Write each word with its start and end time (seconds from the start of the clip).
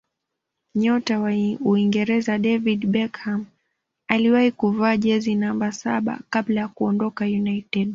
nyota 0.75 1.19
wa 1.19 1.31
uingereza 1.65 2.37
david 2.37 2.85
beckham 2.87 3.45
aliwahi 4.07 4.51
kuvaa 4.51 4.97
jezi 4.97 5.35
namba 5.35 5.71
saba 5.71 6.19
kabla 6.29 6.61
ya 6.61 6.67
kuondoka 6.67 7.25
united 7.25 7.89